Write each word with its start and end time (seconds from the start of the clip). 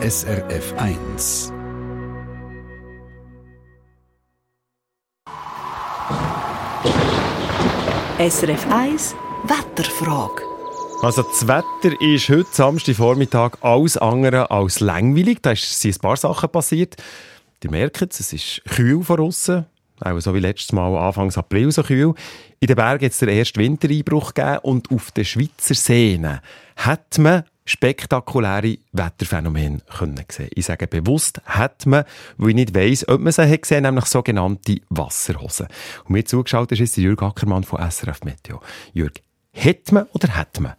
SRF 0.00 0.74
1. 0.76 1.52
SRF 8.20 8.66
1 8.70 9.16
Wetterfrage. 9.42 10.42
Also 11.02 11.22
das 11.22 11.48
Wetter 11.48 12.00
ist 12.00 12.28
heute 12.28 12.46
Samstagvormittag 12.52 13.58
alles 13.60 13.96
andere 13.96 14.52
als 14.52 14.78
langweilig. 14.78 15.38
Da 15.42 15.56
sind 15.56 15.96
ein 15.96 16.00
paar 16.00 16.16
Sachen 16.16 16.48
passiert. 16.48 16.94
Ihr 17.64 17.70
merkt 17.72 18.00
es, 18.00 18.20
es 18.20 18.32
ist 18.32 18.62
kühl 18.68 19.02
von 19.02 19.18
außen. 19.18 19.66
Auch 20.00 20.20
so 20.20 20.32
wie 20.32 20.38
letztes 20.38 20.70
Mal 20.70 20.96
Anfang 20.96 21.34
April 21.34 21.72
so 21.72 21.82
kühl. 21.82 22.14
In 22.60 22.68
den 22.68 22.76
Bergen 22.76 23.04
hat 23.04 23.12
es 23.12 23.18
den 23.18 23.30
ersten 23.30 23.58
Wintereinbruch 23.58 24.32
gegeben 24.32 24.58
und 24.62 24.92
auf 24.92 25.10
den 25.10 25.24
Schweizer 25.24 25.74
Seen 25.74 26.38
hat 26.76 27.18
man 27.18 27.42
spektakuläre 27.68 28.78
Wetterphänomene 28.92 29.80
können 29.98 30.24
sehen. 30.30 30.50
Ich 30.54 30.66
sage 30.66 30.86
bewusst, 30.86 31.40
hat 31.44 31.86
man, 31.86 32.04
weil 32.36 32.50
ich 32.50 32.54
nicht 32.54 32.74
weiss, 32.74 33.06
ob 33.06 33.20
man 33.20 33.32
sie 33.32 33.48
hat 33.48 33.62
gesehen, 33.62 33.82
nämlich 33.82 34.06
sogenannte 34.06 34.80
Wasserhosen. 34.88 35.68
Und 36.04 36.10
mir 36.10 36.24
zugeschaut 36.24 36.72
ist 36.72 36.96
Jürg 36.96 37.22
Ackermann 37.22 37.64
von 37.64 37.78
SRF 37.90 38.24
Meteo. 38.24 38.60
Jürg, 38.92 39.20
hat 39.54 39.92
man 39.92 40.04
oder 40.14 40.34
hat 40.36 40.58
man? 40.60 40.74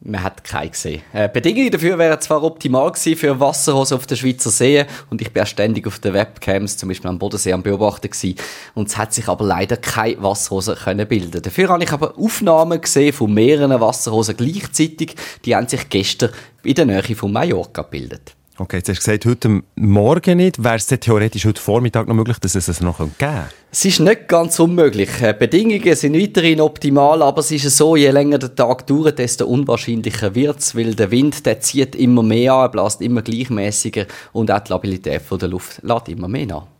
Man 0.00 0.22
hat 0.22 0.44
keine 0.44 0.70
gesehen. 0.70 1.02
Äh, 1.12 1.28
Bedingungen 1.28 1.72
dafür 1.72 1.98
wären 1.98 2.20
zwar 2.20 2.44
optimal 2.44 2.92
gewesen 2.92 3.16
für 3.18 3.40
Wasserhosen 3.40 3.96
auf 3.96 4.06
der 4.06 4.14
Schweizer 4.14 4.48
See 4.50 4.86
und 5.10 5.20
ich 5.20 5.32
bin 5.32 5.44
ständig 5.44 5.88
auf 5.88 5.98
den 5.98 6.14
Webcams, 6.14 6.76
zum 6.76 6.88
Beispiel 6.88 7.10
am 7.10 7.18
Bodensee 7.18 7.52
am 7.52 7.64
Beobachten 7.64 8.08
gewesen. 8.08 8.36
Und 8.74 8.88
es 8.88 8.96
hat 8.96 9.12
sich 9.12 9.26
aber 9.26 9.44
leider 9.44 9.76
keine 9.76 10.22
Wasserhosen 10.22 10.76
können 10.76 11.08
bilden. 11.08 11.42
Dafür 11.42 11.70
habe 11.70 11.82
ich 11.82 11.90
aber 11.90 12.16
Aufnahmen 12.16 12.80
gesehen 12.80 13.12
von 13.12 13.34
mehreren 13.34 13.80
Wasserhosen 13.80 14.36
gleichzeitig. 14.36 15.16
Die 15.44 15.56
haben 15.56 15.66
sich 15.66 15.88
gestern 15.88 16.30
in 16.62 16.74
der 16.74 16.86
Nähe 16.86 17.16
von 17.16 17.32
Mallorca 17.32 17.82
gebildet. 17.82 18.37
Okay, 18.60 18.78
jetzt 18.78 18.88
hast 18.88 19.06
du 19.06 19.12
gesagt, 19.12 19.24
heute 19.24 19.62
Morgen 19.76 20.38
nicht. 20.38 20.64
Wäre 20.64 20.74
es 20.74 20.86
theoretisch 20.88 21.44
heute 21.44 21.62
Vormittag 21.62 22.08
noch 22.08 22.14
möglich, 22.16 22.38
dass 22.40 22.56
es 22.56 22.66
es 22.66 22.80
noch 22.80 22.98
geben 22.98 23.14
könnte? 23.16 23.44
Es 23.70 23.84
ist 23.84 24.00
nicht 24.00 24.26
ganz 24.26 24.58
unmöglich. 24.58 25.10
Die 25.20 25.32
Bedingungen 25.32 25.94
sind 25.94 26.20
weiterhin 26.20 26.60
optimal, 26.60 27.22
aber 27.22 27.38
es 27.38 27.52
ist 27.52 27.76
so, 27.76 27.94
je 27.94 28.10
länger 28.10 28.38
der 28.38 28.56
Tag 28.56 28.84
dauert, 28.88 29.20
desto 29.20 29.46
unwahrscheinlicher 29.46 30.34
wird 30.34 30.58
es, 30.58 30.74
weil 30.74 30.96
der 30.96 31.12
Wind 31.12 31.46
der 31.46 31.60
zieht 31.60 31.94
immer 31.94 32.24
mehr 32.24 32.54
an, 32.54 32.72
bläst 32.72 33.00
immer 33.00 33.22
gleichmäßiger 33.22 34.06
und 34.32 34.50
auch 34.50 34.58
die 34.58 34.72
Labilität 34.72 35.22
der 35.30 35.48
Luft 35.48 35.80
lädt 35.84 36.08
immer 36.08 36.26
mehr 36.26 36.56
an. 36.56 36.77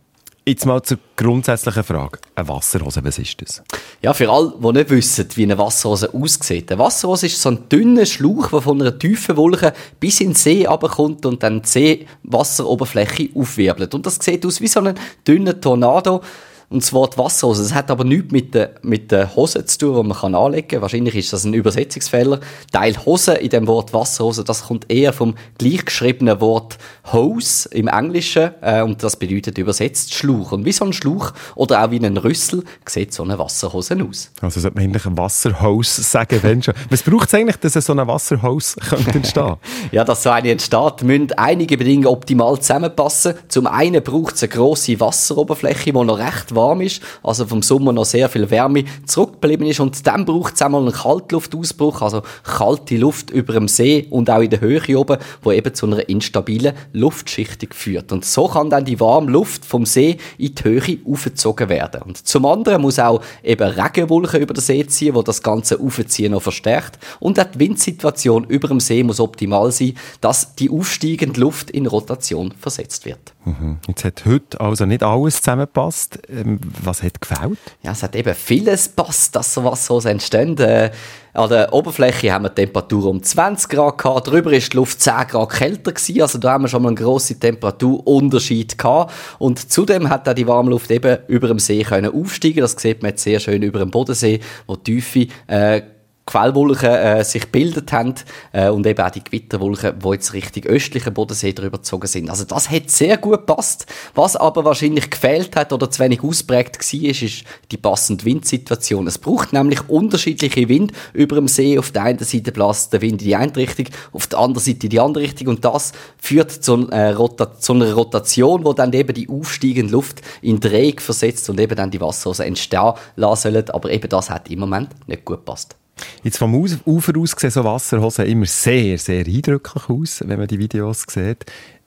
Jetzt 0.49 0.65
mal 0.65 0.81
zur 0.81 0.97
grundsätzlichen 1.15 1.83
Frage. 1.83 2.17
Eine 2.33 2.47
Wasserhose, 2.47 3.03
was 3.03 3.19
ist 3.19 3.39
das? 3.39 3.61
Ja, 4.01 4.15
für 4.15 4.31
alle, 4.31 4.51
die 4.59 4.71
nicht 4.79 4.89
wissen, 4.89 5.27
wie 5.35 5.43
eine 5.43 5.55
Wasserhose 5.59 6.11
aussieht. 6.11 6.71
Eine 6.71 6.79
Wasserhose 6.79 7.27
ist 7.27 7.39
so 7.39 7.49
ein 7.49 7.69
dünner 7.69 8.07
Schlauch, 8.07 8.49
der 8.49 8.61
von 8.61 8.81
einer 8.81 8.97
tiefen 8.97 9.37
Wolke 9.37 9.73
bis 9.99 10.21
in 10.21 10.29
den 10.29 10.35
See 10.35 10.65
runterkommt 10.65 11.27
und 11.27 11.43
dann 11.43 11.61
die 11.61 12.07
Seewasseroberfläche 12.23 13.29
aufwirbelt. 13.35 13.93
Und 13.93 14.07
das 14.07 14.15
sieht 14.15 14.43
aus 14.43 14.59
wie 14.59 14.67
so 14.67 14.79
ein 14.79 14.95
dünner 15.27 15.61
Tornado. 15.61 16.21
Und 16.69 16.83
das 16.83 16.93
Wort 16.93 17.17
Wasserhose, 17.17 17.63
das 17.63 17.73
hat 17.73 17.89
aber 17.89 18.03
nichts 18.03 18.31
mit 18.31 18.53
der, 18.53 18.75
mit 18.83 19.11
der 19.11 19.35
Hose 19.35 19.65
zu 19.65 19.77
tun, 19.79 19.95
die 19.95 20.07
man 20.09 20.17
kann 20.17 20.35
anlegen 20.35 20.67
kann. 20.67 20.81
Wahrscheinlich 20.83 21.15
ist 21.15 21.33
das 21.33 21.43
ein 21.43 21.55
Übersetzungsfehler. 21.55 22.39
Teil 22.71 22.95
Hose 23.05 23.33
in 23.33 23.49
dem 23.49 23.65
Wort 23.65 23.91
Wasserhose, 23.91 24.43
das 24.43 24.67
kommt 24.67 24.85
eher 24.91 25.11
vom 25.11 25.33
gleichgeschriebenen 25.57 26.39
Wort 26.41 26.77
Hose 27.11 27.69
im 27.69 27.87
Englischen 27.87 28.51
äh, 28.61 28.83
und 28.83 29.01
das 29.01 29.15
bedeutet 29.15 29.57
übersetzt 29.57 30.13
Schlauch. 30.13 30.51
Und 30.51 30.63
wie 30.65 30.71
so 30.71 30.85
ein 30.85 30.93
Schlauch 30.93 31.33
oder 31.55 31.83
auch 31.83 31.89
wie 31.89 31.97
ein 31.97 32.17
Rüssel 32.17 32.63
sieht 32.85 33.13
so 33.13 33.23
eine 33.23 33.39
Wasserhose 33.39 33.97
aus. 34.07 34.31
Also 34.39 34.59
sollte 34.59 34.75
man 34.77 34.83
eigentlich 34.83 35.05
ein 35.07 35.17
Wasserhose 35.17 36.03
sagen, 36.03 36.39
wenn 36.43 36.61
schon. 36.61 36.75
Was 36.91 37.01
braucht 37.01 37.29
es 37.29 37.33
eigentlich, 37.33 37.57
dass 37.57 37.73
so 37.73 37.93
eine 37.93 38.05
Wasserhose 38.05 38.79
entstehen 39.11 39.55
Ja, 39.91 40.03
dass 40.03 40.21
so 40.21 40.29
eine 40.29 40.51
entsteht, 40.51 41.01
müssen 41.01 41.31
einige 41.31 41.77
Bedingungen 41.77 42.07
optimal 42.07 42.59
zusammenpassen. 42.59 43.33
Zum 43.47 43.65
einen 43.65 44.03
braucht 44.03 44.35
es 44.35 44.43
eine 44.43 44.49
grosse 44.49 44.99
Wasseroberfläche, 44.99 45.85
die 45.85 45.91
noch 45.93 46.19
recht 46.19 46.53
warm 46.59 46.81
ist, 46.81 47.01
also 47.23 47.45
vom 47.45 47.61
Sommer 47.61 47.93
noch 47.93 48.05
sehr 48.05 48.29
viel 48.29 48.49
Wärme 48.51 48.83
zurückgeblieben 49.05 49.65
ist 49.67 49.79
und 49.79 50.05
dann 50.05 50.25
braucht 50.25 50.55
es 50.55 50.61
einmal 50.61 50.81
einen 50.81 50.91
Kaltluftausbruch, 50.91 52.01
also 52.01 52.21
kalte 52.43 52.97
Luft 52.97 53.31
über 53.31 53.53
dem 53.53 53.67
See 53.67 54.07
und 54.09 54.29
auch 54.29 54.41
in 54.41 54.49
der 54.49 54.61
Höhe 54.61 54.97
oben, 54.97 55.17
wo 55.41 55.51
eben 55.51 55.73
zu 55.73 55.85
einer 55.85 56.07
instabilen 56.09 56.73
Luftschichtung 56.93 57.69
führt. 57.73 58.11
Und 58.11 58.25
so 58.25 58.47
kann 58.47 58.69
dann 58.69 58.85
die 58.85 58.99
warme 58.99 59.31
Luft 59.31 59.65
vom 59.65 59.85
See 59.85 60.17
in 60.37 60.55
die 60.55 60.63
Höhe 60.63 60.99
aufgezogen 61.09 61.69
werden. 61.69 62.01
Und 62.01 62.17
zum 62.27 62.45
anderen 62.45 62.81
muss 62.81 62.99
auch 62.99 63.21
eben 63.43 63.69
Regenwolken 63.69 64.41
über 64.41 64.53
den 64.53 64.61
See 64.61 64.85
ziehen, 64.85 65.15
wo 65.15 65.21
das 65.21 65.41
ganze 65.41 65.79
Aufziehen 65.79 66.31
noch 66.31 66.41
verstärkt. 66.41 66.99
Und 67.19 67.39
auch 67.39 67.45
die 67.45 67.59
Windsituation 67.59 68.43
über 68.45 68.67
dem 68.67 68.79
See 68.79 69.03
muss 69.03 69.19
optimal 69.19 69.71
sein, 69.71 69.93
dass 70.21 70.55
die 70.55 70.69
aufsteigende 70.69 71.39
Luft 71.39 71.71
in 71.71 71.87
Rotation 71.87 72.53
versetzt 72.59 73.05
wird. 73.05 73.33
Mhm. 73.49 73.77
Jetzt 73.87 74.05
hat 74.05 74.25
heute 74.25 74.59
also 74.59 74.85
nicht 74.85 75.03
alles 75.03 75.37
zusammengepasst. 75.37 76.19
Ähm, 76.29 76.59
was 76.83 77.01
hat 77.01 77.19
gefällt? 77.19 77.57
Ja, 77.81 77.91
es 77.91 78.03
hat 78.03 78.15
eben 78.15 78.33
vieles 78.35 78.89
passt, 78.89 79.35
dass 79.35 79.53
sowas 79.53 79.85
so 79.85 79.99
entstehen. 79.99 80.57
Äh, 80.59 80.91
an 81.33 81.49
der 81.49 81.73
Oberfläche 81.73 82.31
haben 82.33 82.43
wir 82.43 82.53
Temperatur 82.53 83.05
um 83.05 83.21
20 83.21 83.69
Grad 83.69 83.97
gehabt, 83.97 84.27
drüber 84.27 84.51
ist 84.51 84.73
die 84.73 84.77
Luft 84.77 84.99
10 84.99 85.27
Grad 85.27 85.49
kälter 85.51 85.91
gewesen, 85.91 86.21
also 86.21 86.37
da 86.37 86.53
haben 86.53 86.63
wir 86.63 86.67
schon 86.67 86.81
mal 86.81 86.89
einen 86.89 86.95
grossen 86.95 87.39
Temperaturunterschied 87.39 88.77
gehabt. 88.77 89.13
Und 89.37 89.71
zudem 89.71 90.09
hat 90.09 90.27
auch 90.27 90.33
die 90.33 90.47
Warmluft 90.47 90.91
eben 90.91 91.19
über 91.27 91.47
dem 91.47 91.59
See 91.59 91.83
können 91.83 92.13
aufsteigen. 92.13 92.61
Das 92.61 92.73
sieht 92.73 93.01
man 93.01 93.11
jetzt 93.11 93.23
sehr 93.23 93.39
schön 93.39 93.61
über 93.61 93.79
dem 93.79 93.91
Bodensee, 93.91 94.39
wo 94.67 94.75
die 94.75 94.99
Tiefe 95.01 95.27
äh, 95.47 95.81
Quellwolken 96.29 96.89
äh, 96.89 97.23
sich 97.23 97.41
gebildet 97.41 97.91
haben 97.91 98.13
äh, 98.51 98.69
und 98.69 98.85
eben 98.85 99.03
auch 99.03 99.09
die 99.09 99.23
Gewitterwolken, 99.23 99.97
die 99.97 100.09
jetzt 100.09 100.33
Richtung 100.33 100.63
östlichen 100.65 101.11
Bodensee 101.11 101.53
drüber 101.53 101.79
gezogen 101.79 102.05
sind. 102.05 102.29
Also 102.29 102.43
das 102.45 102.69
hat 102.69 102.91
sehr 102.91 103.17
gut 103.17 103.47
gepasst. 103.47 103.87
Was 104.13 104.35
aber 104.35 104.63
wahrscheinlich 104.63 105.09
gefehlt 105.09 105.55
hat 105.55 105.73
oder 105.73 105.89
zu 105.89 105.99
wenig 106.03 106.23
ausprägt 106.23 106.77
war, 106.77 107.09
ist, 107.09 107.21
ist 107.23 107.43
die 107.71 107.77
passende 107.77 108.25
Windsituation. 108.25 109.07
Es 109.07 109.17
braucht 109.17 109.53
nämlich 109.53 109.89
unterschiedliche 109.89 110.69
Wind 110.69 110.91
über 111.13 111.35
dem 111.35 111.47
See. 111.47 111.79
Auf 111.79 111.89
der 111.89 112.03
einen 112.03 112.19
Seite 112.19 112.51
bläst 112.51 112.93
der 112.93 113.01
Wind 113.01 113.23
in 113.23 113.27
die 113.29 113.35
eine 113.35 113.55
Richtung, 113.55 113.87
auf 114.13 114.27
der 114.27 114.37
anderen 114.37 114.63
Seite 114.63 114.85
in 114.85 114.89
die 114.91 114.99
andere 114.99 115.23
Richtung 115.23 115.47
und 115.47 115.65
das 115.65 115.93
führt 116.19 116.51
zu, 116.51 116.89
äh, 116.91 117.15
zu 117.59 117.73
einer 117.73 117.93
Rotation, 117.93 118.65
wo 118.65 118.73
dann 118.73 118.93
eben 118.93 119.15
die 119.15 119.27
aufsteigende 119.27 119.91
Luft 119.91 120.21
in 120.43 120.59
Dreieck 120.59 121.01
versetzt 121.01 121.49
und 121.49 121.59
eben 121.59 121.75
dann 121.75 121.89
die 121.89 121.99
Wasserhose 121.99 122.45
entstehen 122.45 122.93
lassen 123.15 123.51
sollen. 123.51 123.69
Aber 123.71 123.89
eben 123.89 124.09
das 124.09 124.29
hat 124.29 124.51
im 124.51 124.59
Moment 124.59 124.89
nicht 125.07 125.25
gut 125.25 125.37
gepasst. 125.37 125.75
Jetzt 126.23 126.37
vom 126.37 126.55
Ufer 126.55 127.17
aus 127.17 127.31
sehen 127.37 127.49
so 127.49 127.63
Wasserhosen 127.63 128.25
immer 128.25 128.45
sehr, 128.45 128.97
sehr 128.97 129.25
eindrücklich 129.25 129.89
aus, 129.89 130.23
wenn 130.25 130.39
man 130.39 130.47
die 130.47 130.59
Videos 130.59 131.05
sieht. 131.07 131.45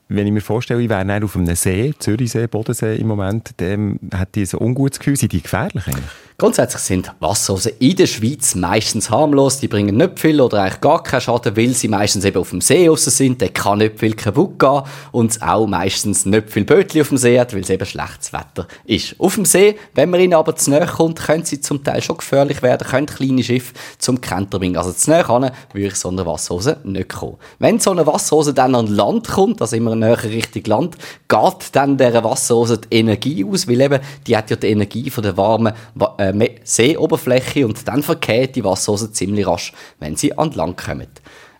Wenn 0.09 0.27
ich 0.27 0.33
mir 0.33 0.41
vorstelle, 0.41 0.83
ich 0.83 0.89
wäre 0.89 1.25
auf 1.25 1.37
einem 1.37 1.55
See, 1.55 1.95
Zürichsee, 1.99 2.47
Bodensee 2.47 2.97
im 2.97 3.07
Moment, 3.07 3.53
dann 3.59 3.99
hat 4.13 4.35
die 4.35 4.45
so 4.45 4.59
ungutes 4.59 4.99
Gefühl. 4.99 5.17
Sind 5.17 5.33
die 5.33 5.43
gefährlich 5.43 5.87
eigentlich? 5.87 6.05
Grundsätzlich 6.43 6.83
sind 6.83 7.13
Wasserhosen 7.21 7.71
in 7.79 7.95
der 7.95 8.09
Schweiz 8.09 8.57
meistens 8.57 9.11
harmlos. 9.11 9.61
Die 9.61 9.69
bringen 9.69 9.97
nicht 9.97 10.19
viel 10.19 10.41
oder 10.41 10.61
eigentlich 10.61 10.81
gar 10.81 11.01
keinen 11.01 11.21
Schaden, 11.21 11.57
weil 11.57 11.69
sie 11.69 11.87
meistens 11.87 12.25
eben 12.25 12.39
auf 12.39 12.51
dem 12.51 12.61
See 12.61 12.89
raus 12.89 13.05
sind. 13.05 13.41
Der 13.41 13.51
kann 13.51 13.79
nicht 13.79 14.01
viel 14.01 14.15
kaputt 14.15 14.59
gehen 14.59 14.83
und 15.13 15.41
auch 15.41 15.69
meistens 15.69 16.27
nicht 16.27 16.51
viel 16.51 16.65
Bötli 16.65 17.01
auf 17.01 17.11
dem 17.11 17.17
See 17.17 17.39
hat, 17.39 17.55
weil 17.55 17.61
es 17.61 17.71
eben 17.71 17.87
schlechtes 17.87 18.33
Wetter 18.33 18.67
ist. 18.87 19.15
Auf 19.21 19.37
dem 19.37 19.45
See, 19.45 19.77
wenn 19.95 20.11
man 20.11 20.19
ihnen 20.19 20.35
aber 20.35 20.57
zu 20.57 20.73
nahe 20.73 20.85
kommt, 20.85 21.21
können 21.21 21.45
sie 21.45 21.61
zum 21.61 21.85
Teil 21.85 22.03
schon 22.03 22.17
gefährlich 22.17 22.61
werden, 22.61 22.89
können 22.89 23.07
kleine 23.07 23.45
Schiffe 23.45 23.75
zum 23.99 24.21
Kenter 24.21 24.59
bringen. 24.59 24.77
Also 24.77 24.91
zu 24.91 25.13
nahe 25.13 25.23
kann 25.23 25.53
würde 25.73 25.87
ich 25.87 25.95
so 25.95 26.09
eine 26.09 26.27
Wasserhose 26.27 26.79
nicht 26.83 27.11
kommen. 27.11 27.37
Wenn 27.61 27.79
so 27.79 27.93
eine 27.93 28.05
Wasserhose 28.05 28.53
dann 28.53 28.75
an 28.75 28.89
Land 28.89 29.29
kommt, 29.29 29.61
also 29.61 29.77
immer 29.77 29.95
näher 29.95 30.21
Richtung 30.25 30.65
Land, 30.65 30.97
geht 31.29 31.69
dann 31.71 31.97
dieser 31.97 32.25
Wasserhose 32.25 32.79
die 32.79 32.97
Energie 32.97 33.45
aus, 33.45 33.69
weil 33.69 33.81
eben 33.81 34.01
die 34.27 34.37
hat 34.37 34.51
ja 34.51 34.57
die 34.57 34.71
Energie 34.71 35.09
von 35.09 35.23
der 35.23 35.37
warmen 35.37 35.73
äh, 36.19 36.32
Seeoberfläche 36.65 37.67
und 37.67 37.87
dann 37.89 38.03
verkehrt 38.03 38.57
die 38.57 38.65
Wasserhose 38.65 39.13
ziemlich 39.13 39.47
rasch, 39.47 39.73
wenn 39.99 40.17
sie 40.17 40.37
an 40.37 40.53
Land 40.53 40.77
kommen. 40.77 41.09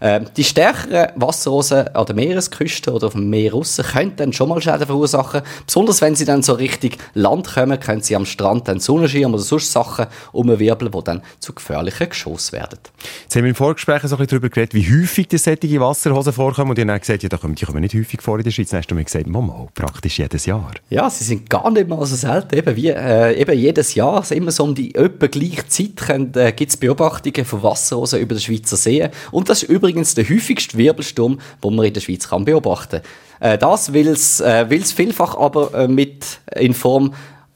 Ähm, 0.03 0.27
die 0.37 0.43
stärkeren 0.43 1.11
Wasserrosen 1.15 1.87
an 1.95 2.07
der 2.07 2.15
Meeresküste 2.17 2.93
oder 2.93 3.07
auf 3.07 3.13
dem 3.13 3.31
Meer 3.31 3.53
raus 3.53 3.81
können 3.93 4.15
dann 4.17 4.33
schon 4.33 4.49
mal 4.49 4.61
Schäden 4.61 4.87
verursachen. 4.87 5.43
Besonders 5.65 6.01
wenn 6.01 6.17
sie 6.17 6.25
dann 6.25 6.43
so 6.43 6.55
richtig 6.55 6.99
Land 7.15 7.55
kommen, 7.55 7.79
können 7.79 8.03
sie 8.03 8.17
am 8.17 8.27
Strand 8.27 8.67
dann 8.67 8.81
Sonnenschirm 8.81 9.33
oder 9.33 9.43
sonst 9.43 9.71
Sachen 9.71 10.07
umwirbeln, 10.33 10.91
die 10.91 11.05
dann 11.05 11.23
zu 11.39 11.53
gefährlichen 11.53 12.09
Geschoss 12.09 12.51
werden. 12.51 12.81
Jetzt 13.23 13.37
haben 13.37 13.45
wir 13.45 13.51
im 13.51 13.55
Vorgespräch 13.55 14.03
so 14.03 14.17
ein 14.17 14.19
bisschen 14.19 14.27
darüber 14.27 14.49
geredet, 14.49 14.75
wie 14.75 14.85
häufig 14.85 15.29
die 15.29 15.39
solche 15.39 15.81
Wasserhosen 15.81 16.33
vorkommen. 16.33 16.71
Und 16.71 16.79
die 16.79 16.83
haben 16.83 16.99
gesagt, 16.99 17.23
ja, 17.23 17.29
die 17.29 17.65
kommen 17.65 17.81
nicht 17.81 17.95
häufig 17.95 18.21
vor 18.21 18.39
in 18.39 18.45
der 18.45 18.51
Schweiz. 18.51 18.71
Dann 18.71 18.81
hast 18.81 18.89
du 18.89 18.97
mir 18.97 19.05
gesagt, 19.05 19.29
Mama, 19.29 19.69
praktisch 19.73 20.19
jedes 20.19 20.47
Jahr. 20.47 20.73
Ja, 20.91 21.09
sie 21.09 21.23
sind 21.23 21.49
gar 21.49 21.71
nicht 21.71 21.89
mal 21.89 22.05
so 22.07 22.17
selten. 22.17 22.57
Eben, 22.57 22.75
wie, 22.75 22.89
äh, 22.89 23.41
eben 23.41 23.57
jedes 23.57 23.95
Jahr, 23.95 24.17
also 24.17 24.35
immer 24.35 24.51
so 24.51 24.65
um 24.65 24.75
die 24.75 24.97
etwa 24.97 25.29
gleiche 25.29 25.69
Zeit, 25.69 26.37
äh, 26.37 26.51
gibt 26.51 26.73
es 26.73 26.77
Beobachtungen 26.77 27.45
von 27.45 27.63
Wasserhosen 27.63 28.19
über 28.19 28.35
den 28.35 28.41
Schweizer 28.41 28.77
See. 28.77 29.09
Und 29.31 29.49
das 29.49 29.63
ist 29.63 29.69
übrigens 29.69 29.92
übrigens 29.93 30.15
der 30.15 30.29
häufigste 30.29 30.77
Wirbelsturm, 30.77 31.39
den 31.63 31.77
man 31.77 31.87
in 31.87 31.95
der 31.95 32.01
Schweiz 32.01 32.29
kann 32.29 32.45
beobachten 32.45 33.03
kann. 33.41 33.53
Äh, 33.53 33.59
das, 33.59 33.93
weil 33.93 34.09
es 34.09 34.41
äh, 34.41 34.67
vielfach 34.83 35.37
aber 35.37 35.75
äh, 35.75 35.89
mit 35.89 36.41
in 36.57 36.75
Form 36.75 37.13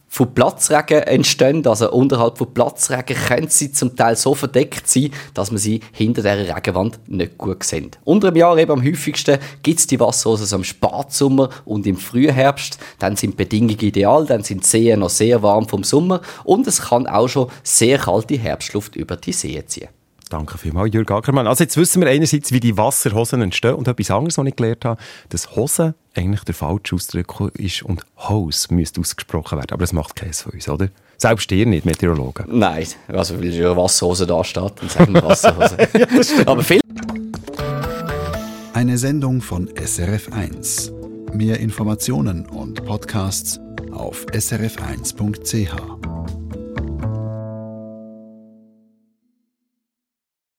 von 0.08 0.32
Platzregen 0.32 1.02
entstehen. 1.02 1.66
Also 1.66 1.90
unterhalb 1.90 2.38
von 2.38 2.52
Platzregen 2.54 3.16
können 3.16 3.48
sie 3.48 3.72
zum 3.72 3.96
Teil 3.96 4.16
so 4.16 4.34
verdeckt 4.34 4.88
sein, 4.88 5.10
dass 5.34 5.50
man 5.50 5.58
sie 5.58 5.80
hinter 5.92 6.22
der 6.22 6.56
Regenwand 6.56 6.98
nicht 7.06 7.36
gut 7.36 7.62
sieht. 7.62 7.98
Unter 8.04 8.30
dem 8.30 8.36
Jahr 8.36 8.56
eben 8.56 8.72
am 8.72 8.82
häufigsten 8.82 9.38
gibt 9.62 9.78
es 9.78 9.86
die 9.86 10.00
Wasserrosen 10.00 10.54
am 10.54 10.64
Spatsommer 10.64 11.50
und 11.64 11.86
im 11.86 11.96
Frühherbst. 11.96 12.78
Dann 12.98 13.16
sind 13.16 13.32
die 13.32 13.44
Bedingungen 13.44 13.78
ideal, 13.78 14.24
dann 14.24 14.42
sind 14.42 14.62
die 14.62 14.68
Seen 14.68 15.00
noch 15.00 15.10
sehr 15.10 15.42
warm 15.42 15.68
vom 15.68 15.84
Sommer 15.84 16.22
und 16.44 16.66
es 16.66 16.80
kann 16.80 17.06
auch 17.06 17.28
schon 17.28 17.50
sehr 17.62 17.98
kalte 17.98 18.38
Herbstluft 18.38 18.96
über 18.96 19.16
die 19.16 19.32
See 19.32 19.62
ziehen. 19.66 19.88
Danke 20.28 20.58
vielmals, 20.58 20.92
Jürg 20.92 21.10
Ackermann. 21.10 21.46
Also 21.46 21.62
jetzt 21.62 21.76
wissen 21.76 22.02
wir 22.02 22.08
einerseits, 22.08 22.50
wie 22.50 22.58
die 22.58 22.76
Wasserhosen 22.76 23.42
entstehen 23.42 23.74
und 23.74 23.86
etwas 23.86 24.10
anderes, 24.10 24.38
was 24.38 24.46
ich 24.46 24.56
gelernt 24.56 24.84
habe, 24.84 25.00
dass 25.28 25.54
Hosen 25.54 25.94
eigentlich 26.14 26.42
der 26.42 26.54
falsche 26.54 26.96
Ausdruck 26.96 27.52
ist 27.54 27.82
und 27.82 28.04
Hose 28.16 28.74
müsste 28.74 29.00
ausgesprochen 29.00 29.58
werden. 29.58 29.70
Aber 29.70 29.82
das 29.82 29.92
macht 29.92 30.16
keins 30.16 30.42
von 30.42 30.52
uns, 30.52 30.68
oder? 30.68 30.88
Selbst 31.16 31.50
ihr 31.52 31.64
nicht, 31.64 31.86
Meteorologen. 31.86 32.46
Nein, 32.48 32.86
also 33.08 33.38
weil 33.38 33.54
ja 33.54 33.76
Wasserhose 33.76 34.26
da 34.26 34.42
steht, 34.42 34.72
dann 34.80 34.88
sagen 34.88 35.14
wir 35.14 35.22
Wasserhose. 35.22 35.76
ja, 35.98 36.46
Aber 36.46 36.62
viel 36.62 36.80
Eine 38.74 38.98
Sendung 38.98 39.40
von 39.40 39.68
SRF1. 39.68 40.92
Mehr 41.32 41.60
Informationen 41.60 42.46
und 42.46 42.84
Podcasts 42.84 43.60
auf 43.92 44.26
srf1.ch. 44.26 46.05